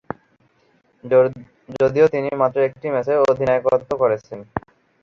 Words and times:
যদিও 1.79 2.05
তিনি 2.13 2.29
মাত্র 2.41 2.57
একটি 2.67 2.87
ম্যাচে 2.93 3.13
অধিনায়কত্ব 3.23 3.89
করেছেন। 4.01 4.39